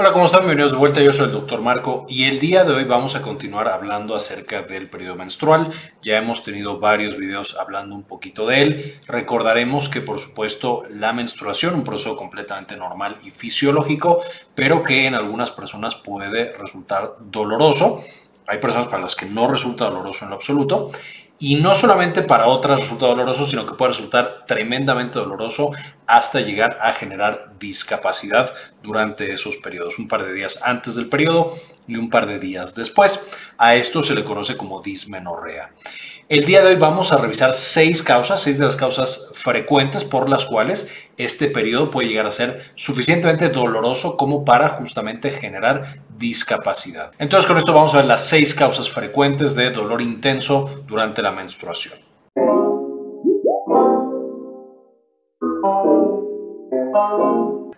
Hola, 0.00 0.14
¿cómo 0.14 0.24
están? 0.24 0.40
Bienvenidos 0.40 0.72
de 0.72 0.78
vuelta. 0.78 1.02
Yo 1.02 1.12
soy 1.12 1.26
el 1.26 1.32
doctor 1.32 1.60
Marco 1.60 2.06
y 2.08 2.24
el 2.24 2.40
día 2.40 2.64
de 2.64 2.72
hoy 2.72 2.84
vamos 2.84 3.16
a 3.16 3.20
continuar 3.20 3.68
hablando 3.68 4.16
acerca 4.16 4.62
del 4.62 4.88
periodo 4.88 5.14
menstrual. 5.16 5.68
Ya 6.00 6.16
hemos 6.16 6.42
tenido 6.42 6.80
varios 6.80 7.18
videos 7.18 7.54
hablando 7.60 7.94
un 7.94 8.04
poquito 8.04 8.46
de 8.46 8.62
él. 8.62 8.94
Recordaremos 9.06 9.90
que, 9.90 10.00
por 10.00 10.18
supuesto, 10.18 10.84
la 10.88 11.12
menstruación, 11.12 11.74
un 11.74 11.84
proceso 11.84 12.16
completamente 12.16 12.78
normal 12.78 13.18
y 13.22 13.30
fisiológico, 13.30 14.22
pero 14.54 14.82
que 14.82 15.06
en 15.06 15.14
algunas 15.14 15.50
personas 15.50 15.96
puede 15.96 16.56
resultar 16.56 17.16
doloroso. 17.20 18.02
Hay 18.46 18.56
personas 18.56 18.88
para 18.88 19.02
las 19.02 19.14
que 19.14 19.26
no 19.26 19.48
resulta 19.48 19.84
doloroso 19.84 20.24
en 20.24 20.30
lo 20.30 20.36
absoluto 20.36 20.86
y 21.42 21.54
no 21.54 21.74
solamente 21.74 22.22
para 22.22 22.46
otras 22.46 22.80
resulta 22.80 23.06
doloroso, 23.06 23.46
sino 23.46 23.64
que 23.64 23.72
puede 23.72 23.92
resultar 23.92 24.44
tremendamente 24.46 25.18
doloroso 25.18 25.70
hasta 26.06 26.40
llegar 26.40 26.78
a 26.82 26.92
generar 26.92 27.54
discapacidad 27.58 28.52
durante 28.82 29.32
esos 29.32 29.56
periodos, 29.56 29.98
un 29.98 30.06
par 30.06 30.22
de 30.22 30.34
días 30.34 30.60
antes 30.62 30.96
del 30.96 31.08
periodo 31.08 31.56
y 31.88 31.96
un 31.96 32.10
par 32.10 32.26
de 32.26 32.38
días 32.38 32.74
después. 32.74 33.26
A 33.56 33.74
esto 33.74 34.02
se 34.02 34.14
le 34.14 34.22
conoce 34.22 34.54
como 34.56 34.82
dismenorrea. 34.82 35.72
El 36.30 36.44
día 36.44 36.62
de 36.62 36.68
hoy 36.68 36.76
vamos 36.76 37.10
a 37.10 37.16
revisar 37.16 37.54
seis 37.54 38.04
causas, 38.04 38.40
seis 38.40 38.56
de 38.56 38.64
las 38.64 38.76
causas 38.76 39.32
frecuentes 39.34 40.04
por 40.04 40.30
las 40.30 40.46
cuales 40.46 40.88
este 41.16 41.48
periodo 41.48 41.90
puede 41.90 42.06
llegar 42.06 42.24
a 42.24 42.30
ser 42.30 42.70
suficientemente 42.76 43.48
doloroso 43.48 44.16
como 44.16 44.44
para 44.44 44.68
justamente 44.68 45.32
generar 45.32 45.82
discapacidad. 46.18 47.10
Entonces 47.18 47.48
con 47.48 47.58
esto 47.58 47.74
vamos 47.74 47.94
a 47.94 47.96
ver 47.96 48.06
las 48.06 48.28
seis 48.28 48.54
causas 48.54 48.88
frecuentes 48.88 49.56
de 49.56 49.70
dolor 49.70 50.00
intenso 50.00 50.84
durante 50.86 51.20
la 51.20 51.32
menstruación. 51.32 51.98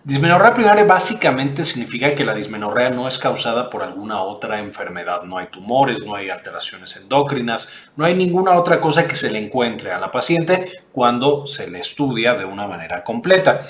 Dismenorrea 0.05 0.53
primaria 0.53 0.83
básicamente 0.83 1.63
significa 1.63 2.13
que 2.13 2.25
la 2.25 2.33
dismenorrea 2.33 2.89
no 2.89 3.07
es 3.07 3.17
causada 3.17 3.69
por 3.69 3.83
alguna 3.83 4.21
otra 4.21 4.59
enfermedad. 4.59 5.23
No 5.23 5.37
hay 5.37 5.47
tumores, 5.47 5.99
no 6.05 6.13
hay 6.13 6.29
alteraciones 6.29 6.97
endócrinas, 6.97 7.69
no 7.95 8.03
hay 8.03 8.13
ninguna 8.13 8.51
otra 8.59 8.81
cosa 8.81 9.07
que 9.07 9.15
se 9.15 9.31
le 9.31 9.39
encuentre 9.39 9.93
a 9.93 9.99
la 10.01 10.11
paciente 10.11 10.83
cuando 10.91 11.47
se 11.47 11.69
le 11.69 11.79
estudia 11.79 12.33
de 12.33 12.43
una 12.43 12.67
manera 12.67 13.01
completa. 13.01 13.65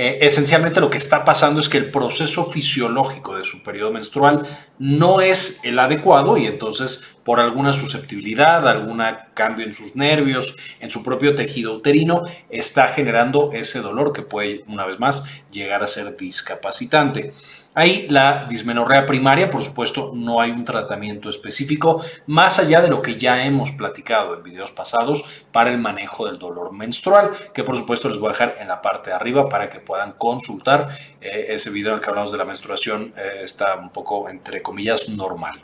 Eh, 0.00 0.24
esencialmente 0.24 0.80
lo 0.80 0.90
que 0.90 0.96
está 0.96 1.24
pasando 1.24 1.58
es 1.58 1.68
que 1.68 1.76
el 1.76 1.90
proceso 1.90 2.44
fisiológico 2.44 3.36
de 3.36 3.44
su 3.44 3.64
periodo 3.64 3.92
menstrual 3.92 4.46
no 4.78 5.20
es 5.20 5.58
el 5.64 5.76
adecuado 5.76 6.36
y 6.36 6.46
entonces 6.46 7.02
por 7.24 7.40
alguna 7.40 7.72
susceptibilidad, 7.72 8.66
algún 8.68 9.02
cambio 9.34 9.66
en 9.66 9.72
sus 9.72 9.96
nervios, 9.96 10.56
en 10.78 10.88
su 10.88 11.02
propio 11.02 11.34
tejido 11.34 11.74
uterino, 11.74 12.22
está 12.48 12.86
generando 12.86 13.50
ese 13.52 13.80
dolor 13.80 14.12
que 14.12 14.22
puede, 14.22 14.62
una 14.68 14.86
vez 14.86 15.00
más, 15.00 15.24
llegar 15.50 15.82
a 15.82 15.88
ser 15.88 16.16
discapacitante. 16.16 17.32
Ahí 17.78 18.08
la 18.10 18.46
dismenorrea 18.48 19.06
primaria, 19.06 19.48
por 19.48 19.62
supuesto, 19.62 20.10
no 20.12 20.40
hay 20.40 20.50
un 20.50 20.64
tratamiento 20.64 21.30
específico, 21.30 22.04
más 22.26 22.58
allá 22.58 22.80
de 22.80 22.88
lo 22.88 23.00
que 23.00 23.16
ya 23.16 23.44
hemos 23.46 23.70
platicado 23.70 24.34
en 24.34 24.42
videos 24.42 24.72
pasados 24.72 25.24
para 25.52 25.70
el 25.70 25.78
manejo 25.78 26.26
del 26.26 26.40
dolor 26.40 26.72
menstrual, 26.72 27.30
que 27.54 27.62
por 27.62 27.76
supuesto 27.76 28.08
les 28.08 28.18
voy 28.18 28.30
a 28.30 28.32
dejar 28.32 28.56
en 28.58 28.66
la 28.66 28.82
parte 28.82 29.10
de 29.10 29.16
arriba 29.16 29.48
para 29.48 29.70
que 29.70 29.78
puedan 29.78 30.14
consultar. 30.14 30.88
Eh, 31.20 31.46
ese 31.50 31.70
video 31.70 31.92
en 31.92 31.98
el 31.98 32.00
que 32.00 32.10
hablamos 32.10 32.32
de 32.32 32.38
la 32.38 32.44
menstruación 32.44 33.14
eh, 33.16 33.42
está 33.44 33.76
un 33.76 33.90
poco, 33.90 34.28
entre 34.28 34.60
comillas, 34.60 35.08
normal. 35.08 35.62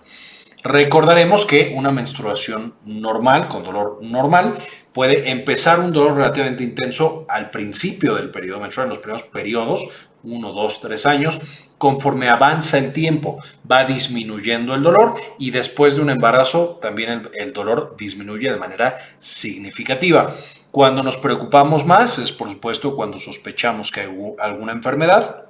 Recordaremos 0.63 1.45
que 1.45 1.75
una 1.77 1.91
menstruación 1.91 2.77
normal, 2.85 3.49
con 3.49 3.65
dolor 3.65 3.99
normal, 4.03 4.55
puede 4.93 5.31
empezar 5.33 5.81
un 5.81 5.93
dolor 5.93 6.15
relativamente 6.15 6.63
intenso 6.63 7.27
al 7.29 7.51
principio 7.51 8.15
del 8.15 8.31
periodo 8.31 8.61
menstrual, 8.61 8.87
en 8.87 8.91
los 8.91 8.99
primeros 8.99 9.25
periodos, 9.25 9.89
1, 10.25 10.53
2, 10.53 10.81
3 10.81 11.07
años, 11.07 11.41
conforme 11.79 12.29
avanza 12.29 12.79
el 12.79 12.93
tiempo 12.93 13.39
va 13.71 13.85
disminuyendo 13.85 14.75
el 14.75 14.83
dolor 14.83 15.15
y 15.39 15.51
después 15.51 15.97
de 15.97 16.03
un 16.03 16.11
embarazo 16.11 16.79
también 16.81 17.29
el, 17.35 17.53
dolor 17.53 17.95
disminuye 17.99 18.51
de 18.51 18.57
manera 18.57 18.97
significativa. 19.19 20.35
Cuando 20.71 21.03
nos 21.03 21.17
preocupamos 21.17 21.85
más 21.85 22.19
es 22.19 22.33
por 22.33 22.49
supuesto 22.49 22.97
cuando 22.97 23.19
sospechamos 23.19 23.91
que 23.91 24.01
hay 24.01 24.09
alguna 24.41 24.73
enfermedad. 24.73 25.45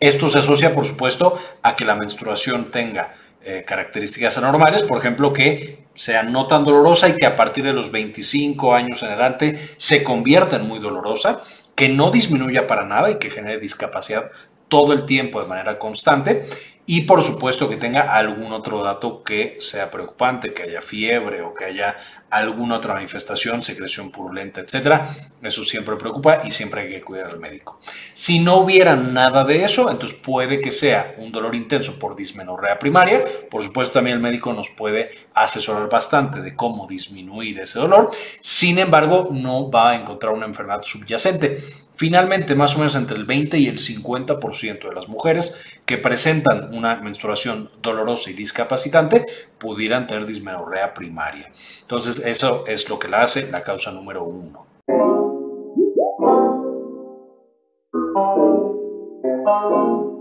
Esto 0.00 0.28
se 0.28 0.38
asocia 0.38 0.74
por 0.74 0.86
supuesto 0.86 1.38
a 1.62 1.76
que 1.76 1.84
la 1.84 1.94
menstruación 1.94 2.70
tenga 2.70 3.14
eh, 3.42 3.64
características 3.66 4.36
anormales, 4.38 4.82
por 4.82 4.98
ejemplo, 4.98 5.32
que 5.32 5.84
sea 5.94 6.22
no 6.22 6.46
tan 6.46 6.64
dolorosa 6.64 7.08
y 7.08 7.16
que 7.16 7.26
a 7.26 7.36
partir 7.36 7.64
de 7.64 7.72
los 7.72 7.90
25 7.90 8.74
años 8.74 9.02
en 9.02 9.08
adelante 9.08 9.58
se 9.76 10.02
convierta 10.02 10.56
en 10.56 10.66
muy 10.66 10.78
dolorosa 10.78 11.42
que 11.78 11.88
no 11.88 12.10
disminuya 12.10 12.66
para 12.66 12.84
nada 12.84 13.08
y 13.08 13.18
que 13.20 13.30
genere 13.30 13.60
discapacidad 13.60 14.32
todo 14.68 14.92
el 14.92 15.04
tiempo 15.04 15.40
de 15.40 15.48
manera 15.48 15.78
constante 15.78 16.46
y 16.90 17.02
por 17.02 17.22
supuesto 17.22 17.68
que 17.68 17.76
tenga 17.76 18.16
algún 18.16 18.50
otro 18.50 18.82
dato 18.82 19.22
que 19.22 19.58
sea 19.60 19.90
preocupante, 19.90 20.54
que 20.54 20.62
haya 20.62 20.80
fiebre 20.80 21.42
o 21.42 21.52
que 21.52 21.66
haya 21.66 21.98
alguna 22.30 22.76
otra 22.76 22.94
manifestación, 22.94 23.62
secreción 23.62 24.10
purulenta, 24.10 24.62
etcétera. 24.62 25.14
Eso 25.42 25.64
siempre 25.64 25.96
preocupa 25.96 26.40
y 26.46 26.50
siempre 26.50 26.80
hay 26.80 26.88
que 26.88 27.02
cuidar 27.02 27.26
al 27.26 27.40
médico. 27.40 27.78
Si 28.14 28.38
no 28.38 28.56
hubiera 28.56 28.96
nada 28.96 29.44
de 29.44 29.64
eso, 29.64 29.90
entonces 29.90 30.18
puede 30.18 30.62
que 30.62 30.72
sea 30.72 31.14
un 31.18 31.30
dolor 31.30 31.54
intenso 31.54 31.98
por 31.98 32.16
dismenorrea 32.16 32.78
primaria. 32.78 33.22
Por 33.50 33.62
supuesto, 33.62 33.92
también 33.92 34.16
el 34.16 34.22
médico 34.22 34.54
nos 34.54 34.70
puede 34.70 35.10
asesorar 35.34 35.90
bastante 35.90 36.40
de 36.40 36.56
cómo 36.56 36.86
disminuir 36.86 37.60
ese 37.60 37.80
dolor. 37.80 38.12
Sin 38.40 38.78
embargo, 38.78 39.28
no 39.30 39.70
va 39.70 39.90
a 39.90 39.94
encontrar 39.94 40.32
una 40.32 40.46
enfermedad 40.46 40.80
subyacente. 40.82 41.62
Finalmente, 41.98 42.54
más 42.54 42.76
o 42.76 42.78
menos 42.78 42.94
entre 42.94 43.16
el 43.16 43.24
20 43.24 43.58
y 43.58 43.66
el 43.66 43.80
50% 43.80 44.88
de 44.88 44.94
las 44.94 45.08
mujeres 45.08 45.56
que 45.84 45.98
presentan 45.98 46.72
una 46.72 46.94
menstruación 47.00 47.72
dolorosa 47.82 48.30
y 48.30 48.34
discapacitante 48.34 49.26
pudieran 49.58 50.06
tener 50.06 50.24
dismenorrea 50.24 50.94
primaria. 50.94 51.50
Entonces, 51.80 52.20
eso 52.24 52.62
es 52.68 52.88
lo 52.88 53.00
que 53.00 53.08
la 53.08 53.22
hace 53.22 53.50
la 53.50 53.64
causa 53.64 53.90
número 53.90 54.22
uno. 54.22 54.67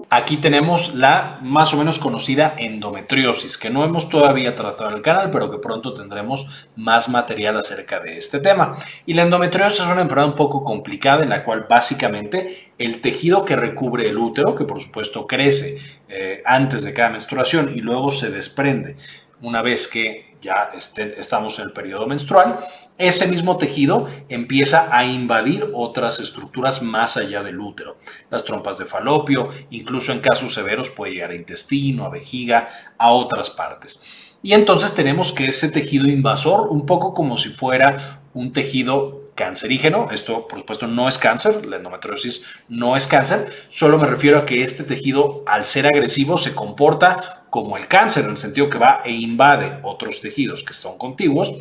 Aquí 0.09 0.37
tenemos 0.37 0.95
la 0.95 1.37
más 1.41 1.73
o 1.73 1.77
menos 1.77 1.99
conocida 1.99 2.55
endometriosis, 2.57 3.57
que 3.57 3.69
no 3.69 3.83
hemos 3.83 4.07
todavía 4.07 4.55
tratado 4.55 4.89
en 4.89 4.95
el 4.95 5.01
canal, 5.01 5.29
pero 5.31 5.51
que 5.51 5.57
pronto 5.57 5.93
tendremos 5.93 6.69
más 6.77 7.09
material 7.09 7.57
acerca 7.57 7.99
de 7.99 8.17
este 8.17 8.39
tema. 8.39 8.77
Y 9.05 9.15
la 9.15 9.23
endometriosis 9.23 9.81
es 9.81 9.87
una 9.87 10.01
enfermedad 10.01 10.29
un 10.29 10.35
poco 10.35 10.63
complicada 10.63 11.23
en 11.23 11.29
la 11.29 11.43
cual 11.43 11.65
básicamente 11.69 12.71
el 12.77 13.01
tejido 13.01 13.43
que 13.43 13.57
recubre 13.57 14.07
el 14.07 14.17
útero, 14.17 14.55
que 14.55 14.63
por 14.63 14.81
supuesto 14.81 15.27
crece 15.27 15.77
eh, 16.07 16.41
antes 16.45 16.83
de 16.83 16.93
cada 16.93 17.09
menstruación 17.09 17.73
y 17.75 17.81
luego 17.81 18.11
se 18.11 18.31
desprende 18.31 18.95
una 19.41 19.61
vez 19.61 19.89
que 19.89 20.26
ya 20.41 20.71
estamos 21.17 21.59
en 21.59 21.65
el 21.65 21.71
periodo 21.73 22.07
menstrual, 22.07 22.59
ese 22.97 23.27
mismo 23.27 23.57
tejido 23.57 24.07
empieza 24.29 24.95
a 24.95 25.05
invadir 25.05 25.69
otras 25.73 26.19
estructuras 26.19 26.81
más 26.81 27.17
allá 27.17 27.43
del 27.43 27.59
útero. 27.59 27.97
Las 28.29 28.43
trompas 28.43 28.77
de 28.77 28.85
falopio, 28.85 29.49
incluso 29.69 30.11
en 30.11 30.19
casos 30.19 30.53
severos 30.53 30.89
puede 30.89 31.13
llegar 31.13 31.31
a 31.31 31.35
intestino, 31.35 32.05
a 32.05 32.09
vejiga, 32.09 32.69
a 32.97 33.11
otras 33.11 33.49
partes. 33.49 33.99
Y 34.41 34.53
entonces 34.53 34.93
tenemos 34.93 35.31
que 35.31 35.47
ese 35.47 35.69
tejido 35.69 36.07
invasor, 36.07 36.69
un 36.69 36.85
poco 36.85 37.13
como 37.13 37.37
si 37.37 37.49
fuera 37.49 38.21
un 38.33 38.51
tejido 38.51 39.27
cancerígeno. 39.35 40.09
Esto, 40.11 40.47
por 40.47 40.59
supuesto, 40.59 40.87
no 40.87 41.07
es 41.07 41.17
cáncer, 41.17 41.65
la 41.65 41.77
endometriosis 41.77 42.45
no 42.67 42.97
es 42.97 43.07
cáncer, 43.07 43.51
solo 43.69 43.97
me 43.97 44.07
refiero 44.07 44.39
a 44.39 44.45
que 44.45 44.63
este 44.63 44.83
tejido, 44.83 45.43
al 45.45 45.65
ser 45.65 45.87
agresivo, 45.87 46.37
se 46.37 46.53
comporta 46.53 47.36
como 47.49 47.77
el 47.77 47.87
cáncer, 47.87 48.25
en 48.25 48.31
el 48.31 48.37
sentido 48.37 48.69
que 48.69 48.77
va 48.77 49.01
e 49.03 49.11
invade 49.11 49.79
otros 49.83 50.21
tejidos 50.21 50.63
que 50.63 50.73
son 50.73 50.97
contiguos. 50.97 51.53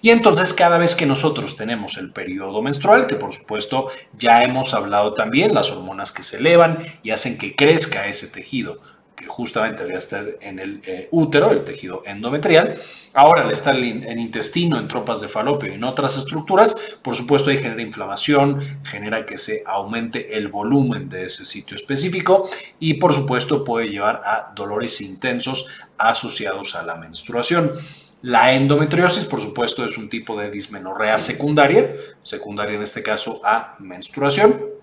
Y 0.00 0.10
entonces 0.10 0.52
cada 0.52 0.76
vez 0.76 0.94
que 0.94 1.06
nosotros 1.06 1.56
tenemos 1.56 1.96
el 1.96 2.10
periodo 2.10 2.60
menstrual, 2.60 3.06
que 3.06 3.14
por 3.14 3.32
supuesto 3.32 3.88
ya 4.18 4.44
hemos 4.44 4.74
hablado 4.74 5.14
también, 5.14 5.54
las 5.54 5.70
hormonas 5.70 6.12
que 6.12 6.22
se 6.22 6.36
elevan 6.36 6.78
y 7.02 7.10
hacen 7.10 7.38
que 7.38 7.56
crezca 7.56 8.06
ese 8.06 8.28
tejido 8.28 8.80
que 9.14 9.26
justamente 9.26 9.78
debería 9.78 9.98
estar 9.98 10.24
en 10.40 10.58
el 10.58 10.80
eh, 10.84 11.08
útero, 11.10 11.50
el 11.50 11.64
tejido 11.64 12.02
endometrial. 12.04 12.74
Ahora 13.12 13.42
al 13.42 13.50
estar 13.50 13.76
en 13.76 14.18
intestino, 14.18 14.78
en 14.78 14.88
tropas 14.88 15.20
de 15.20 15.28
falopio 15.28 15.70
y 15.70 15.74
en 15.74 15.84
otras 15.84 16.16
estructuras, 16.16 16.74
por 17.02 17.14
supuesto 17.14 17.50
ahí 17.50 17.58
genera 17.58 17.82
inflamación, 17.82 18.60
genera 18.84 19.24
que 19.24 19.38
se 19.38 19.62
aumente 19.66 20.36
el 20.36 20.48
volumen 20.48 21.08
de 21.08 21.26
ese 21.26 21.44
sitio 21.44 21.76
específico 21.76 22.48
y 22.80 22.94
por 22.94 23.12
supuesto 23.12 23.64
puede 23.64 23.88
llevar 23.88 24.22
a 24.24 24.52
dolores 24.54 25.00
intensos 25.00 25.66
asociados 25.96 26.74
a 26.74 26.82
la 26.82 26.96
menstruación. 26.96 27.72
La 28.22 28.54
endometriosis, 28.54 29.26
por 29.26 29.42
supuesto, 29.42 29.84
es 29.84 29.98
un 29.98 30.08
tipo 30.08 30.34
de 30.40 30.50
dismenorrea 30.50 31.18
secundaria, 31.18 31.94
secundaria 32.22 32.76
en 32.76 32.82
este 32.82 33.02
caso 33.02 33.42
a 33.44 33.76
menstruación, 33.80 34.74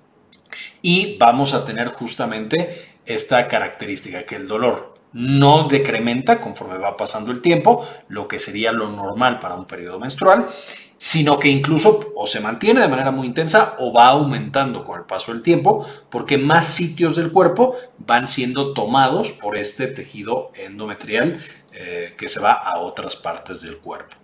y 0.82 1.18
vamos 1.18 1.54
a 1.54 1.66
tener 1.66 1.88
justamente 1.88 2.91
esta 3.06 3.48
característica, 3.48 4.26
que 4.26 4.36
el 4.36 4.48
dolor 4.48 4.94
no 5.14 5.68
decrementa 5.68 6.40
conforme 6.40 6.78
va 6.78 6.96
pasando 6.96 7.32
el 7.32 7.42
tiempo, 7.42 7.86
lo 8.08 8.28
que 8.28 8.40
sería 8.40 8.72
lo 8.72 8.90
normal 8.90 9.40
para 9.40 9.56
un 9.56 9.66
periodo 9.66 10.00
menstrual, 10.00 10.48
sino 10.96 11.40
que 11.40 11.50
incluso 11.50 12.12
o 12.16 12.28
se 12.28 12.40
mantiene 12.40 12.82
de 12.82 12.88
manera 12.88 13.12
muy 13.12 13.28
intensa 13.28 13.76
o 13.80 13.92
va 13.92 14.10
aumentando 14.10 14.86
con 14.86 15.00
el 15.00 15.06
paso 15.06 15.34
del 15.34 15.42
tiempo, 15.42 15.86
porque 16.10 16.38
más 16.38 16.66
sitios 16.66 17.16
del 17.16 17.32
cuerpo 17.32 17.76
van 17.98 18.28
siendo 18.28 18.74
tomados 18.74 19.32
por 19.32 19.58
este 19.58 19.88
tejido 19.88 20.52
endometrial 20.54 21.44
eh, 21.74 22.14
que 22.18 22.30
se 22.30 22.40
va 22.40 22.54
a 22.54 22.80
otras 22.80 23.16
partes 23.16 23.62
del 23.62 23.78
cuerpo. 23.80 24.16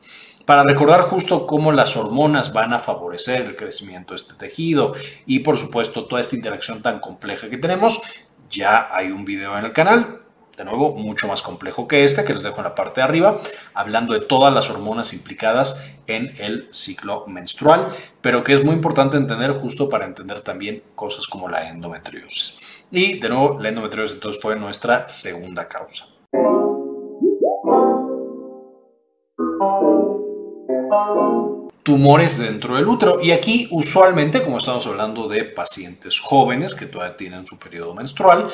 Para 0.45 0.63
recordar 0.63 1.01
justo 1.01 1.45
cómo 1.45 1.73
las 1.73 1.97
hormonas 1.97 2.53
van 2.53 2.71
a 2.71 2.79
favorecer 2.79 3.41
el 3.41 3.57
crecimiento 3.57 4.13
de 4.13 4.21
este 4.21 4.35
tejido 4.35 4.93
y 5.25 5.39
por 5.39 5.57
supuesto 5.57 6.05
toda 6.05 6.21
esta 6.21 6.37
interacción 6.37 6.81
tan 6.81 6.99
compleja 6.99 7.49
que 7.49 7.57
tenemos, 7.57 8.01
ya 8.49 8.89
hay 8.91 9.11
un 9.11 9.25
video 9.25 9.57
en 9.57 9.65
el 9.65 9.71
canal, 9.71 10.21
de 10.57 10.65
nuevo, 10.65 10.95
mucho 10.95 11.27
más 11.27 11.43
complejo 11.43 11.87
que 11.87 12.03
este, 12.03 12.23
que 12.23 12.33
les 12.33 12.41
dejo 12.41 12.57
en 12.57 12.63
la 12.63 12.75
parte 12.75 12.99
de 12.99 13.05
arriba, 13.05 13.37
hablando 13.75 14.13
de 14.13 14.21
todas 14.21 14.51
las 14.51 14.69
hormonas 14.71 15.13
implicadas 15.13 15.79
en 16.07 16.33
el 16.39 16.67
ciclo 16.71 17.25
menstrual, 17.27 17.89
pero 18.21 18.43
que 18.43 18.53
es 18.53 18.63
muy 18.63 18.73
importante 18.73 19.17
entender 19.17 19.51
justo 19.51 19.87
para 19.87 20.05
entender 20.05 20.41
también 20.41 20.83
cosas 20.95 21.27
como 21.27 21.47
la 21.47 21.69
endometriosis. 21.69 22.85
Y 22.89 23.19
de 23.19 23.29
nuevo, 23.29 23.59
la 23.61 23.69
endometriosis 23.69 24.15
entonces 24.15 24.41
fue 24.41 24.55
nuestra 24.55 25.07
segunda 25.07 25.67
causa. 25.67 26.07
Tumores 31.87 32.37
dentro 32.37 32.75
del 32.75 32.85
útero. 32.85 33.21
Y 33.23 33.31
aquí 33.31 33.69
usualmente, 33.71 34.41
como 34.43 34.57
estamos 34.57 34.85
hablando 34.87 35.29
de 35.29 35.45
pacientes 35.45 36.19
jóvenes 36.19 36.75
que 36.75 36.85
todavía 36.85 37.15
tienen 37.15 37.47
su 37.47 37.57
periodo 37.57 37.95
menstrual, 37.95 38.49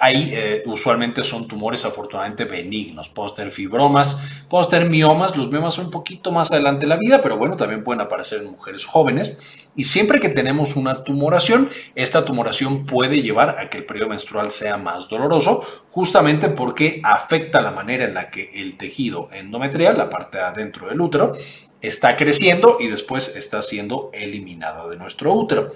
ahí 0.00 0.30
eh, 0.34 0.62
usualmente 0.66 1.24
son 1.24 1.48
tumores 1.48 1.84
afortunadamente 1.84 2.44
benignos. 2.44 3.08
Podemos 3.08 3.34
tener 3.34 3.52
fibromas, 3.52 4.20
podemos 4.48 4.68
tener 4.68 4.88
miomas. 4.90 5.36
Los 5.36 5.50
miomas 5.50 5.74
son 5.74 5.86
un 5.86 5.90
poquito 5.90 6.30
más 6.30 6.52
adelante 6.52 6.84
en 6.84 6.90
la 6.90 6.96
vida, 6.96 7.22
pero 7.22 7.36
bueno, 7.36 7.56
también 7.56 7.82
pueden 7.82 8.00
aparecer 8.00 8.40
en 8.40 8.52
mujeres 8.52 8.84
jóvenes. 8.84 9.38
Y 9.74 9.84
siempre 9.84 10.20
que 10.20 10.28
tenemos 10.28 10.76
una 10.76 11.04
tumoración, 11.04 11.70
esta 11.94 12.24
tumoración 12.24 12.86
puede 12.86 13.22
llevar 13.22 13.58
a 13.58 13.70
que 13.70 13.78
el 13.78 13.84
periodo 13.84 14.10
menstrual 14.10 14.50
sea 14.50 14.76
más 14.76 15.08
doloroso, 15.08 15.64
justamente 15.90 16.48
porque 16.48 17.00
afecta 17.04 17.60
la 17.60 17.70
manera 17.70 18.04
en 18.04 18.14
la 18.14 18.30
que 18.30 18.50
el 18.54 18.76
tejido 18.76 19.28
endometrial, 19.32 19.96
la 19.96 20.10
parte 20.10 20.38
de 20.38 20.44
adentro 20.44 20.88
del 20.88 21.00
útero, 21.00 21.32
está 21.80 22.16
creciendo 22.16 22.76
y 22.80 22.88
después 22.88 23.36
está 23.36 23.62
siendo 23.62 24.10
eliminada 24.12 24.88
de 24.88 24.96
nuestro 24.96 25.32
útero. 25.32 25.70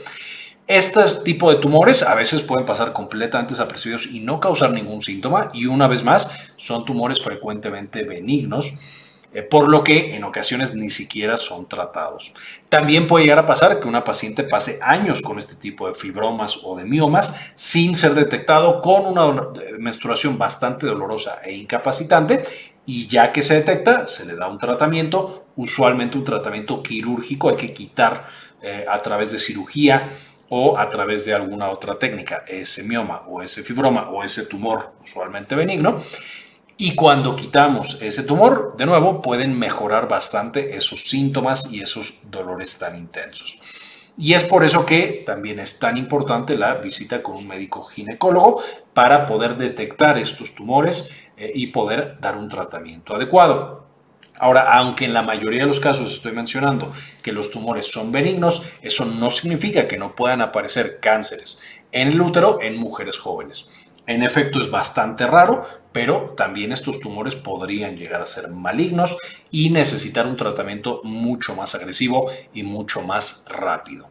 Este 0.66 1.02
tipo 1.22 1.52
de 1.52 1.60
tumores 1.60 2.02
a 2.02 2.14
veces 2.14 2.40
pueden 2.40 2.64
pasar 2.64 2.94
completamente 2.94 3.52
desapercibidos 3.52 4.06
y 4.06 4.20
no 4.20 4.40
causar 4.40 4.72
ningún 4.72 5.02
síntoma 5.02 5.50
y 5.52 5.66
una 5.66 5.88
vez 5.88 6.02
más 6.02 6.30
son 6.56 6.86
tumores 6.86 7.20
frecuentemente 7.20 8.02
benignos 8.02 8.72
eh, 9.34 9.42
por 9.42 9.68
lo 9.68 9.84
que 9.84 10.14
en 10.14 10.24
ocasiones 10.24 10.74
ni 10.74 10.88
siquiera 10.88 11.36
son 11.36 11.68
tratados. 11.68 12.32
También 12.70 13.06
puede 13.06 13.24
llegar 13.24 13.40
a 13.40 13.46
pasar 13.46 13.78
que 13.78 13.88
una 13.88 14.04
paciente 14.04 14.44
pase 14.44 14.78
años 14.80 15.20
con 15.20 15.38
este 15.38 15.54
tipo 15.54 15.86
de 15.86 15.94
fibromas 15.94 16.60
o 16.62 16.76
de 16.76 16.84
miomas 16.84 17.38
sin 17.54 17.94
ser 17.94 18.14
detectado 18.14 18.80
con 18.80 19.04
una 19.04 19.50
menstruación 19.78 20.38
bastante 20.38 20.86
dolorosa 20.86 21.40
e 21.44 21.52
incapacitante 21.52 22.42
y 22.86 23.06
ya 23.06 23.32
que 23.32 23.42
se 23.42 23.54
detecta, 23.54 24.06
se 24.06 24.24
le 24.24 24.34
da 24.34 24.48
un 24.48 24.58
tratamiento, 24.58 25.44
usualmente 25.56 26.16
un 26.16 26.24
tratamiento 26.24 26.82
quirúrgico, 26.82 27.50
hay 27.50 27.56
que 27.56 27.74
quitar 27.74 28.26
eh, 28.62 28.86
a 28.88 29.02
través 29.02 29.30
de 29.30 29.36
cirugía 29.36 30.08
o 30.48 30.78
a 30.78 30.88
través 30.88 31.24
de 31.24 31.34
alguna 31.34 31.70
otra 31.70 31.98
técnica 31.98 32.44
ese 32.46 32.82
mioma 32.82 33.22
o 33.28 33.42
ese 33.42 33.62
fibroma 33.62 34.10
o 34.10 34.22
ese 34.22 34.46
tumor 34.46 34.92
usualmente 35.02 35.54
benigno. 35.54 35.98
Y 36.76 36.96
cuando 36.96 37.36
quitamos 37.36 37.98
ese 38.00 38.24
tumor, 38.24 38.74
de 38.76 38.86
nuevo, 38.86 39.22
pueden 39.22 39.56
mejorar 39.56 40.08
bastante 40.08 40.76
esos 40.76 41.02
síntomas 41.02 41.70
y 41.70 41.80
esos 41.80 42.18
dolores 42.24 42.76
tan 42.78 42.96
intensos. 42.96 43.58
Y 44.16 44.34
es 44.34 44.44
por 44.44 44.64
eso 44.64 44.84
que 44.86 45.22
también 45.26 45.58
es 45.58 45.78
tan 45.78 45.96
importante 45.96 46.56
la 46.56 46.74
visita 46.74 47.22
con 47.22 47.36
un 47.36 47.48
médico 47.48 47.84
ginecólogo 47.84 48.62
para 48.92 49.26
poder 49.26 49.56
detectar 49.56 50.18
estos 50.18 50.54
tumores 50.54 51.10
eh, 51.36 51.52
y 51.54 51.68
poder 51.68 52.18
dar 52.20 52.36
un 52.36 52.48
tratamiento 52.48 53.14
adecuado. 53.14 53.86
Ahora, 54.38 54.72
aunque 54.72 55.04
en 55.04 55.14
la 55.14 55.22
mayoría 55.22 55.60
de 55.60 55.68
los 55.68 55.80
casos 55.80 56.12
estoy 56.12 56.32
mencionando 56.32 56.92
que 57.22 57.32
los 57.32 57.50
tumores 57.50 57.86
son 57.90 58.10
benignos, 58.10 58.62
eso 58.82 59.04
no 59.04 59.30
significa 59.30 59.86
que 59.86 59.96
no 59.96 60.14
puedan 60.14 60.40
aparecer 60.40 60.98
cánceres 61.00 61.60
en 61.92 62.08
el 62.08 62.20
útero 62.20 62.58
en 62.60 62.76
mujeres 62.76 63.18
jóvenes. 63.18 63.70
En 64.06 64.22
efecto, 64.22 64.60
es 64.60 64.70
bastante 64.70 65.26
raro, 65.26 65.64
pero 65.92 66.34
también 66.36 66.72
estos 66.72 67.00
tumores 67.00 67.36
podrían 67.36 67.96
llegar 67.96 68.20
a 68.20 68.26
ser 68.26 68.48
malignos 68.48 69.16
y 69.50 69.70
necesitar 69.70 70.26
un 70.26 70.36
tratamiento 70.36 71.00
mucho 71.04 71.54
más 71.54 71.74
agresivo 71.74 72.30
y 72.52 72.64
mucho 72.64 73.00
más 73.00 73.46
rápido. 73.48 74.08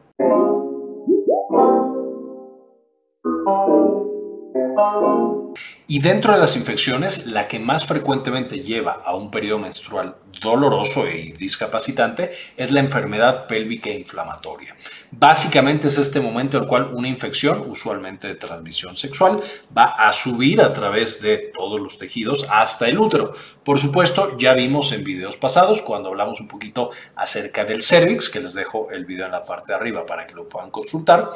Y 5.85 5.99
dentro 5.99 6.33
de 6.33 6.39
las 6.39 6.55
infecciones, 6.55 7.27
la 7.27 7.47
que 7.47 7.59
más 7.59 7.85
frecuentemente 7.85 8.59
lleva 8.61 9.01
a 9.05 9.15
un 9.15 9.29
periodo 9.29 9.59
menstrual 9.59 10.15
doloroso 10.41 11.07
y 11.09 11.33
discapacitante 11.33 12.31
es 12.55 12.71
la 12.71 12.79
enfermedad 12.79 13.47
pélvica 13.47 13.89
inflamatoria. 13.89 14.75
Básicamente 15.11 15.89
es 15.89 15.97
este 15.97 16.21
momento 16.21 16.57
en 16.57 16.63
el 16.63 16.69
cual 16.69 16.93
una 16.93 17.09
infección, 17.09 17.63
usualmente 17.67 18.27
de 18.29 18.35
transmisión 18.35 18.95
sexual, 18.95 19.41
va 19.77 19.83
a 19.83 20.13
subir 20.13 20.61
a 20.61 20.71
través 20.71 21.21
de 21.21 21.51
todos 21.53 21.81
los 21.81 21.97
tejidos 21.97 22.47
hasta 22.49 22.87
el 22.87 22.97
útero. 22.97 23.33
Por 23.65 23.77
supuesto, 23.77 24.37
ya 24.37 24.53
vimos 24.53 24.93
en 24.93 25.03
videos 25.03 25.35
pasados 25.35 25.81
cuando 25.81 26.09
hablamos 26.09 26.39
un 26.39 26.47
poquito 26.47 26.91
acerca 27.15 27.65
del 27.65 27.83
cervix, 27.83 28.29
que 28.29 28.39
les 28.39 28.53
dejo 28.53 28.89
el 28.89 29.05
video 29.05 29.25
en 29.25 29.33
la 29.33 29.43
parte 29.43 29.73
de 29.73 29.75
arriba 29.75 30.05
para 30.05 30.25
que 30.27 30.33
lo 30.33 30.47
puedan 30.47 30.71
consultar. 30.71 31.29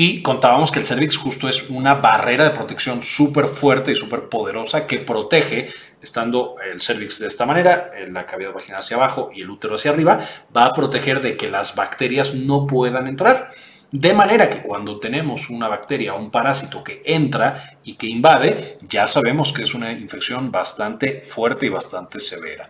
Y 0.00 0.22
contábamos 0.22 0.70
que 0.70 0.78
el 0.78 0.86
cervix 0.86 1.16
justo 1.16 1.48
es 1.48 1.70
una 1.70 1.94
barrera 1.94 2.44
de 2.44 2.50
protección 2.52 3.02
súper 3.02 3.46
fuerte 3.46 3.90
y 3.90 3.96
súper 3.96 4.28
poderosa 4.28 4.86
que 4.86 5.00
protege, 5.00 5.70
estando 6.00 6.54
el 6.72 6.80
cervix 6.80 7.18
de 7.18 7.26
esta 7.26 7.46
manera, 7.46 7.90
en 7.96 8.14
la 8.14 8.24
cavidad 8.24 8.52
vaginal 8.52 8.78
hacia 8.78 8.96
abajo 8.96 9.30
y 9.34 9.42
el 9.42 9.50
útero 9.50 9.74
hacia 9.74 9.90
arriba, 9.90 10.20
va 10.56 10.66
a 10.66 10.72
proteger 10.72 11.20
de 11.20 11.36
que 11.36 11.50
las 11.50 11.74
bacterias 11.74 12.36
no 12.36 12.64
puedan 12.64 13.08
entrar. 13.08 13.48
De 13.90 14.14
manera 14.14 14.48
que 14.48 14.62
cuando 14.62 15.00
tenemos 15.00 15.50
una 15.50 15.66
bacteria 15.66 16.14
o 16.14 16.20
un 16.20 16.30
parásito 16.30 16.84
que 16.84 17.02
entra 17.04 17.77
y 17.88 17.94
que 17.94 18.06
invade, 18.06 18.76
ya 18.82 19.06
sabemos 19.06 19.50
que 19.50 19.62
es 19.62 19.72
una 19.72 19.90
infección 19.92 20.52
bastante 20.52 21.22
fuerte 21.22 21.64
y 21.64 21.70
bastante 21.70 22.20
severa. 22.20 22.68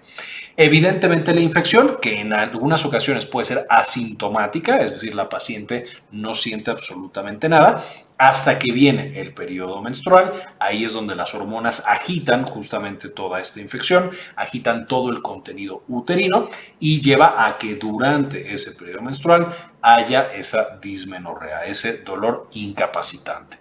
Evidentemente 0.56 1.34
la 1.34 1.40
infección, 1.40 1.98
que 2.00 2.20
en 2.20 2.32
algunas 2.32 2.84
ocasiones 2.84 3.26
puede 3.26 3.46
ser 3.46 3.66
asintomática, 3.68 4.78
es 4.78 4.92
decir, 4.92 5.16
la 5.16 5.28
paciente 5.28 5.86
no 6.12 6.36
siente 6.36 6.70
absolutamente 6.70 7.48
nada, 7.48 7.82
hasta 8.16 8.60
que 8.60 8.72
viene 8.72 9.20
el 9.20 9.34
periodo 9.34 9.82
menstrual, 9.82 10.32
ahí 10.60 10.84
es 10.84 10.92
donde 10.92 11.16
las 11.16 11.34
hormonas 11.34 11.82
agitan 11.84 12.44
justamente 12.44 13.08
toda 13.08 13.40
esta 13.40 13.60
infección, 13.60 14.12
agitan 14.37 14.87
todo 14.87 15.10
el 15.10 15.20
contenido 15.20 15.82
uterino 15.88 16.48
y 16.78 17.00
lleva 17.00 17.44
a 17.44 17.58
que 17.58 17.75
durante 17.75 18.54
ese 18.54 18.70
periodo 18.72 19.02
menstrual 19.02 19.48
haya 19.82 20.32
esa 20.32 20.78
dismenorrea, 20.80 21.64
ese 21.64 22.04
dolor 22.04 22.48
incapacitante. 22.52 23.58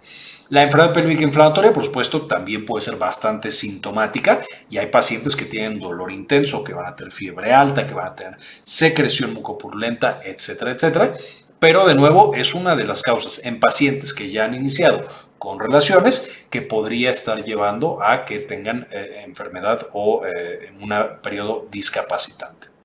La 0.50 0.62
enfermedad 0.62 0.94
pélvica 0.94 1.22
inflamatoria, 1.22 1.74
por 1.74 1.84
supuesto, 1.84 2.22
también 2.22 2.64
puede 2.64 2.82
ser 2.82 2.96
bastante 2.96 3.50
sintomática 3.50 4.40
y 4.70 4.78
hay 4.78 4.86
pacientes 4.86 5.36
que 5.36 5.44
tienen 5.44 5.78
dolor 5.78 6.10
intenso, 6.10 6.64
que 6.64 6.72
van 6.72 6.86
a 6.86 6.96
tener 6.96 7.12
fiebre 7.12 7.52
alta, 7.52 7.86
que 7.86 7.92
van 7.92 8.06
a 8.06 8.14
tener 8.14 8.38
secreción 8.62 9.34
mucopurulenta, 9.34 10.20
etcétera, 10.24 10.70
etcétera. 10.70 11.12
Pero 11.58 11.86
de 11.86 11.94
nuevo 11.94 12.34
es 12.34 12.54
una 12.54 12.76
de 12.76 12.86
las 12.86 13.02
causas 13.02 13.42
en 13.44 13.60
pacientes 13.60 14.14
que 14.14 14.30
ya 14.30 14.46
han 14.46 14.54
iniciado 14.54 15.06
con 15.36 15.60
relaciones 15.60 16.30
que 16.48 16.62
podría 16.62 17.10
estar 17.10 17.44
llevando 17.44 18.02
a 18.02 18.24
que 18.24 18.38
tengan 18.38 18.88
eh, 18.90 19.24
enfermedad 19.26 19.86
o 19.92 20.22
eh, 20.24 20.72
un 20.80 20.94
periodo 21.20 21.66
discapacitante. 21.70 22.77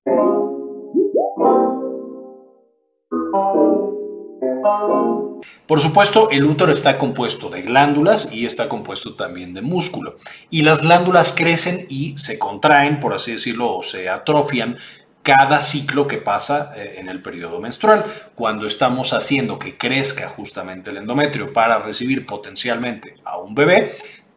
Por 5.66 5.80
supuesto, 5.80 6.28
el 6.30 6.44
útero 6.44 6.72
está 6.72 6.98
compuesto 6.98 7.48
de 7.48 7.62
glándulas 7.62 8.32
y 8.32 8.44
está 8.44 8.68
compuesto 8.68 9.14
también 9.14 9.54
de 9.54 9.62
músculo. 9.62 10.16
Y 10.50 10.62
las 10.62 10.82
glándulas 10.82 11.32
crecen 11.32 11.86
y 11.88 12.18
se 12.18 12.38
contraen, 12.38 13.00
por 13.00 13.14
así 13.14 13.32
decirlo, 13.32 13.78
o 13.78 13.82
se 13.82 14.10
atrofian 14.10 14.76
cada 15.22 15.62
ciclo 15.62 16.06
que 16.06 16.18
pasa 16.18 16.72
eh, 16.76 16.96
en 16.98 17.08
el 17.08 17.22
periodo 17.22 17.60
menstrual. 17.60 18.04
Cuando 18.34 18.66
estamos 18.66 19.14
haciendo 19.14 19.58
que 19.58 19.78
crezca 19.78 20.28
justamente 20.28 20.90
el 20.90 20.98
endometrio 20.98 21.52
para 21.52 21.78
recibir 21.78 22.26
potencialmente 22.26 23.14
a 23.24 23.38
un 23.38 23.54
bebé, 23.54 23.92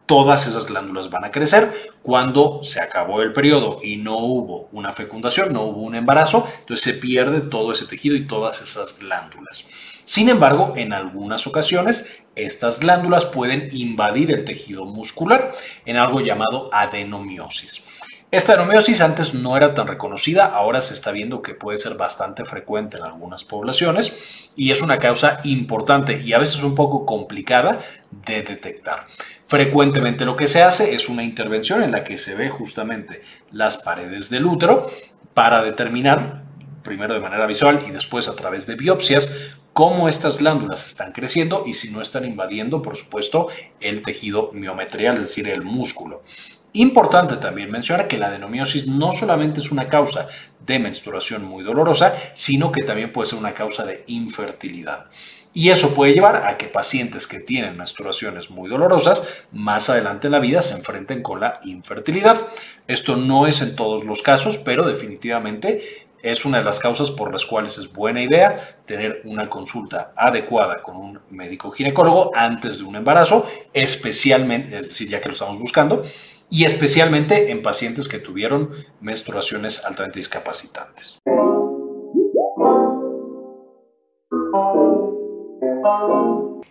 todas 0.06 0.46
esas 0.46 0.64
glándulas 0.64 1.10
van 1.10 1.26
a 1.26 1.30
crecer. 1.30 1.92
Cuando 2.00 2.64
se 2.64 2.80
acabó 2.80 3.20
el 3.20 3.34
periodo 3.34 3.80
y 3.82 3.98
no 3.98 4.16
hubo 4.16 4.70
una 4.72 4.92
fecundación, 4.92 5.52
no 5.52 5.64
hubo 5.64 5.82
un 5.82 5.94
embarazo, 5.94 6.48
entonces 6.60 6.82
se 6.82 6.98
pierde 6.98 7.42
todo 7.42 7.72
ese 7.72 7.84
tejido 7.84 8.16
y 8.16 8.26
todas 8.26 8.62
esas 8.62 8.98
glándulas. 8.98 9.66
Sin 10.08 10.30
embargo, 10.30 10.72
en 10.74 10.94
algunas 10.94 11.46
ocasiones, 11.46 12.06
estas 12.34 12.80
glándulas 12.80 13.26
pueden 13.26 13.68
invadir 13.72 14.32
el 14.32 14.42
tejido 14.42 14.86
muscular 14.86 15.52
en 15.84 15.98
algo 15.98 16.22
llamado 16.22 16.70
adenomiosis. 16.72 17.84
Esta 18.30 18.54
adenomiosis 18.54 19.02
antes 19.02 19.34
no 19.34 19.54
era 19.54 19.74
tan 19.74 19.86
reconocida, 19.86 20.46
ahora 20.46 20.80
se 20.80 20.94
está 20.94 21.12
viendo 21.12 21.42
que 21.42 21.52
puede 21.52 21.76
ser 21.76 21.98
bastante 21.98 22.46
frecuente 22.46 22.96
en 22.96 23.02
algunas 23.02 23.44
poblaciones 23.44 24.50
y 24.56 24.70
es 24.70 24.80
una 24.80 24.98
causa 24.98 25.40
importante 25.44 26.18
y 26.24 26.32
a 26.32 26.38
veces 26.38 26.62
un 26.62 26.74
poco 26.74 27.04
complicada 27.04 27.78
de 28.10 28.40
detectar. 28.40 29.04
Frecuentemente 29.46 30.24
lo 30.24 30.36
que 30.36 30.46
se 30.46 30.62
hace 30.62 30.94
es 30.94 31.10
una 31.10 31.22
intervención 31.22 31.82
en 31.82 31.92
la 31.92 32.02
que 32.02 32.16
se 32.16 32.34
ve 32.34 32.48
justamente 32.48 33.20
las 33.52 33.76
paredes 33.76 34.30
del 34.30 34.46
útero 34.46 34.86
para 35.34 35.62
determinar, 35.62 36.44
primero 36.82 37.12
de 37.12 37.20
manera 37.20 37.44
visual 37.44 37.84
y 37.86 37.90
después 37.90 38.26
a 38.28 38.34
través 38.34 38.66
de 38.66 38.74
biopsias, 38.74 39.58
cómo 39.78 40.08
estas 40.08 40.38
glándulas 40.38 40.86
están 40.86 41.12
creciendo 41.12 41.62
y 41.64 41.74
si 41.74 41.88
no 41.92 42.02
están 42.02 42.24
invadiendo, 42.24 42.82
por 42.82 42.96
supuesto, 42.96 43.46
el 43.78 44.02
tejido 44.02 44.50
miometrial, 44.52 45.14
es 45.18 45.28
decir, 45.28 45.46
el 45.46 45.62
músculo. 45.62 46.24
Importante 46.72 47.36
también 47.36 47.70
mencionar 47.70 48.08
que 48.08 48.18
la 48.18 48.26
adenomiosis 48.26 48.88
no 48.88 49.12
solamente 49.12 49.60
es 49.60 49.70
una 49.70 49.88
causa 49.88 50.26
de 50.66 50.80
menstruación 50.80 51.44
muy 51.44 51.62
dolorosa, 51.62 52.12
sino 52.34 52.72
que 52.72 52.82
también 52.82 53.12
puede 53.12 53.30
ser 53.30 53.38
una 53.38 53.54
causa 53.54 53.84
de 53.84 54.02
infertilidad. 54.08 55.06
Y 55.54 55.70
eso 55.70 55.94
puede 55.94 56.12
llevar 56.12 56.48
a 56.48 56.56
que 56.56 56.66
pacientes 56.66 57.28
que 57.28 57.38
tienen 57.38 57.76
menstruaciones 57.76 58.50
muy 58.50 58.68
dolorosas 58.68 59.28
más 59.52 59.88
adelante 59.90 60.26
en 60.26 60.32
la 60.32 60.40
vida 60.40 60.60
se 60.60 60.74
enfrenten 60.74 61.22
con 61.22 61.38
la 61.38 61.60
infertilidad. 61.62 62.46
Esto 62.88 63.16
no 63.16 63.46
es 63.46 63.62
en 63.62 63.76
todos 63.76 64.04
los 64.04 64.22
casos, 64.22 64.58
pero 64.58 64.86
definitivamente 64.86 66.07
es 66.22 66.44
una 66.44 66.58
de 66.58 66.64
las 66.64 66.78
causas 66.78 67.10
por 67.10 67.32
las 67.32 67.46
cuales 67.46 67.78
es 67.78 67.92
buena 67.92 68.22
idea 68.22 68.78
tener 68.86 69.22
una 69.24 69.48
consulta 69.48 70.12
adecuada 70.16 70.82
con 70.82 70.96
un 70.96 71.20
médico 71.30 71.70
ginecólogo 71.70 72.32
antes 72.34 72.78
de 72.78 72.84
un 72.84 72.96
embarazo, 72.96 73.46
especialmente, 73.72 74.78
es 74.78 74.88
decir, 74.88 75.08
ya 75.08 75.20
que 75.20 75.28
lo 75.28 75.32
estamos 75.32 75.58
buscando, 75.58 76.02
y 76.50 76.64
especialmente 76.64 77.50
en 77.50 77.62
pacientes 77.62 78.08
que 78.08 78.18
tuvieron 78.18 78.70
menstruaciones 79.00 79.84
altamente 79.84 80.18
discapacitantes. 80.18 81.18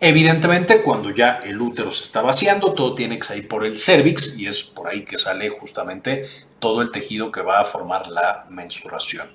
Evidentemente, 0.00 0.82
cuando 0.82 1.10
ya 1.10 1.40
el 1.44 1.60
útero 1.60 1.90
se 1.90 2.04
está 2.04 2.22
vaciando, 2.22 2.72
todo 2.72 2.94
tiene 2.94 3.18
que 3.18 3.24
salir 3.24 3.48
por 3.48 3.64
el 3.64 3.78
cervix 3.78 4.38
y 4.38 4.46
es 4.46 4.62
por 4.62 4.86
ahí 4.86 5.04
que 5.04 5.18
sale 5.18 5.48
justamente 5.48 6.24
todo 6.58 6.82
el 6.82 6.90
tejido 6.90 7.30
que 7.30 7.42
va 7.42 7.60
a 7.60 7.64
formar 7.64 8.08
la 8.08 8.46
menstruación. 8.50 9.28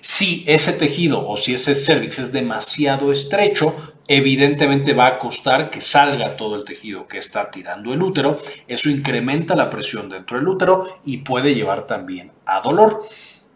Si 0.00 0.42
ese 0.48 0.72
tejido 0.72 1.28
o 1.28 1.36
si 1.36 1.54
ese 1.54 1.76
cervix 1.76 2.18
es 2.18 2.32
demasiado 2.32 3.12
estrecho, 3.12 3.76
evidentemente 4.08 4.94
va 4.94 5.06
a 5.06 5.18
costar 5.18 5.70
que 5.70 5.80
salga 5.80 6.36
todo 6.36 6.56
el 6.56 6.64
tejido 6.64 7.06
que 7.06 7.18
está 7.18 7.50
tirando 7.52 7.92
el 7.92 8.02
útero. 8.02 8.36
Eso 8.66 8.90
incrementa 8.90 9.54
la 9.54 9.70
presión 9.70 10.08
dentro 10.08 10.38
del 10.38 10.48
útero 10.48 10.98
y 11.04 11.18
puede 11.18 11.54
llevar 11.54 11.86
también 11.86 12.32
a 12.46 12.60
dolor. 12.60 13.04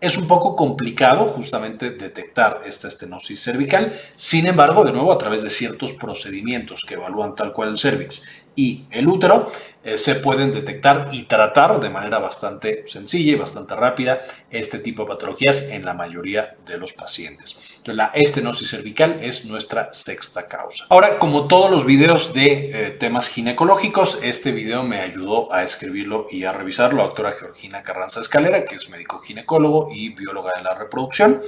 Es 0.01 0.19
un 0.19 0.29
poco 0.29 0.55
complicado 0.55 1.25
justamente 1.25 1.91
detectar 1.91 2.63
esta 2.65 2.87
estenosis 2.87 3.43
cervical, 3.43 3.99
sin 4.15 4.47
embargo, 4.47 4.85
de 4.85 4.93
nuevo, 4.93 5.11
a 5.11 5.19
través 5.19 5.43
de 5.43 5.51
ciertos 5.51 5.95
procedimientos 5.95 6.83
que 6.87 6.95
evalúan 6.95 7.35
tal 7.35 7.53
cual 7.53 7.71
el 7.71 7.79
cervix 7.79 8.23
y 8.57 8.87
el 8.91 9.07
útero 9.07 9.49
eh, 9.85 9.99
se 9.99 10.17
pueden 10.17 10.51
detectar 10.51 11.11
y 11.13 11.23
tratar 11.25 11.79
de 11.79 11.91
manera 11.91 12.19
bastante 12.19 12.83
sencilla 12.89 13.33
y 13.33 13.37
bastante 13.37 13.77
rápida 13.77 14.21
este 14.51 14.81
tipo 14.81 15.03
de 15.03 15.11
patologías 15.11 15.69
en 15.71 15.85
la 15.85 15.95
mayoría 15.95 16.57
de 16.67 16.77
los 16.77 16.93
pacientes. 16.93 17.81
La 17.85 18.07
estenosis 18.07 18.69
cervical 18.69 19.19
es 19.21 19.45
nuestra 19.45 19.93
sexta 19.93 20.49
causa. 20.49 20.87
Ahora, 20.89 21.21
como 21.21 21.47
todos 21.47 21.71
los 21.71 21.87
videos 21.87 22.35
de 22.35 22.47
eh, 22.47 22.91
temas 22.91 23.29
ginecológicos, 23.29 24.19
este 24.23 24.51
video 24.51 24.83
me 24.83 24.99
ayudó 24.99 25.53
a 25.53 25.63
escribirlo 25.63 26.27
y 26.33 26.43
a 26.43 26.53
revisarlo 26.53 26.99
la 26.99 27.05
doctora 27.05 27.31
Georgina 27.31 27.85
Carranza 27.85 28.19
Escalera, 28.19 28.65
que 28.65 28.75
es 28.75 28.89
médico 28.89 29.21
ginecólogo 29.21 29.91
y 29.95 30.09
bióloga 30.09 30.51
de 30.57 30.65
la 30.65 30.75
reproducción. 30.75 31.41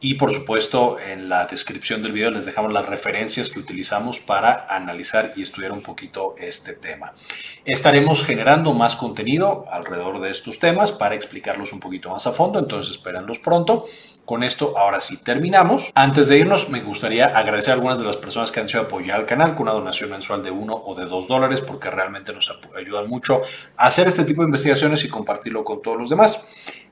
Y 0.00 0.14
por 0.14 0.32
supuesto, 0.32 0.98
en 1.00 1.28
la 1.28 1.46
descripción 1.46 2.02
del 2.02 2.12
video 2.12 2.30
les 2.30 2.44
dejamos 2.44 2.72
las 2.72 2.86
referencias 2.86 3.48
que 3.48 3.60
utilizamos 3.60 4.20
para 4.20 4.66
analizar 4.68 5.32
y 5.36 5.42
estudiar 5.42 5.72
un 5.72 5.82
poquito 5.82 6.34
este 6.38 6.74
tema. 6.74 7.12
Estaremos 7.64 8.22
generando 8.22 8.74
más 8.74 8.96
contenido 8.96 9.64
alrededor 9.70 10.20
de 10.20 10.30
estos 10.30 10.58
temas 10.58 10.92
para 10.92 11.14
explicarlos 11.14 11.72
un 11.72 11.80
poquito 11.80 12.10
más 12.10 12.26
a 12.26 12.32
fondo, 12.32 12.58
entonces 12.58 12.92
espérenlos 12.92 13.38
pronto. 13.38 13.86
Con 14.24 14.42
esto, 14.42 14.78
ahora 14.78 15.00
sí 15.00 15.18
terminamos. 15.22 15.90
Antes 15.94 16.28
de 16.28 16.38
irnos, 16.38 16.70
me 16.70 16.80
gustaría 16.80 17.26
agradecer 17.26 17.72
a 17.72 17.74
algunas 17.74 17.98
de 17.98 18.06
las 18.06 18.16
personas 18.16 18.50
que 18.52 18.60
han 18.60 18.68
sido 18.70 18.84
apoyar 18.84 19.20
al 19.20 19.26
canal 19.26 19.54
con 19.54 19.64
una 19.64 19.72
donación 19.72 20.10
mensual 20.10 20.42
de 20.42 20.50
uno 20.50 20.74
o 20.74 20.94
de 20.94 21.04
dos 21.04 21.28
dólares, 21.28 21.60
porque 21.60 21.90
realmente 21.90 22.32
nos 22.32 22.50
ayudan 22.74 23.08
mucho 23.08 23.42
a 23.76 23.86
hacer 23.86 24.08
este 24.08 24.24
tipo 24.24 24.40
de 24.40 24.46
investigaciones 24.46 25.04
y 25.04 25.08
compartirlo 25.08 25.62
con 25.62 25.82
todos 25.82 25.98
los 25.98 26.08
demás. 26.08 26.42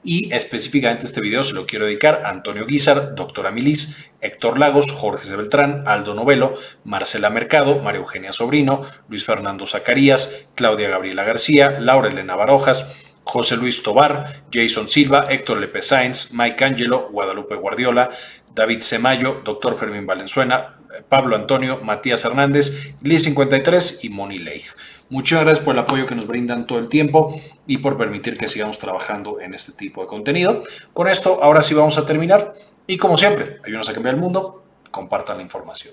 Y 0.05 0.33
específicamente 0.35 1.07
este 1.07 1.21
video 1.21 1.45
se 1.45 1.55
lo 1.55 1.65
quiero 1.65 1.87
dedicar 1.87 2.23
a 2.25 2.31
Antonio 2.31 2.67
Guizar, 2.67 3.15
doctora 3.15 3.53
Milis, 3.53 4.11
Héctor 4.21 4.59
Lagos, 4.59 4.91
Jorge 4.91 5.27
C. 5.27 5.37
Beltrán, 5.37 5.85
Aldo 5.87 6.15
Novelo, 6.15 6.57
Marcela 6.85 7.31
Mercado, 7.31 7.79
María 7.79 8.01
Eugenia 8.01 8.33
Sobrino, 8.33 8.83
Luis 9.09 9.25
Fernando 9.25 9.65
Zacarías, 9.65 10.49
Claudia 10.57 10.89
Gabriela 10.89 11.23
García, 11.23 11.79
Laura 11.79 12.09
Elena 12.09 12.35
Barojas, 12.35 13.05
José 13.23 13.57
Luis 13.57 13.83
Tobar, 13.85 14.43
Jason 14.53 14.89
Silva, 14.89 15.27
Héctor 15.31 15.59
Lepe 15.59 15.83
Sainz, 15.83 16.33
Mike 16.33 16.65
Angelo, 16.65 17.09
Guadalupe 17.13 17.55
Guardiola, 17.55 18.11
David 18.55 18.81
Semayo, 18.81 19.41
Doctor 19.45 19.79
Fermín 19.79 20.05
Valenzuela, 20.05 20.79
Pablo 21.09 21.37
Antonio, 21.37 21.81
Matías 21.83 22.25
Hernández, 22.25 22.95
Liz 23.03 23.23
53 23.23 24.01
y 24.03 24.09
Moni 24.09 24.39
Leigh. 24.39 24.65
Muchas 25.13 25.43
gracias 25.43 25.63
por 25.63 25.75
el 25.75 25.79
apoyo 25.81 26.07
que 26.07 26.15
nos 26.15 26.27
brindan 26.27 26.67
todo 26.67 26.79
el 26.79 26.89
tiempo 26.89 27.39
y 27.67 27.77
por 27.77 27.99
permitir 27.99 28.39
que 28.39 28.49
sigamos 28.49 28.79
trabajando 28.79 29.43
en 29.43 29.53
este 29.53 29.73
tipo 29.73 30.01
de 30.01 30.07
contenido. 30.07 30.63
Con 30.95 31.07
esto, 31.07 31.41
ahora 31.43 31.61
sí 31.61 31.75
vamos 31.75 31.99
a 31.99 32.07
terminar. 32.07 32.55
Y 32.87 32.97
como 32.97 33.19
siempre, 33.19 33.61
ayúdanos 33.63 33.91
a 33.91 33.93
cambiar 33.93 34.15
el 34.15 34.21
mundo, 34.23 34.65
compartan 34.91 35.37
la 35.37 35.43
información. 35.43 35.93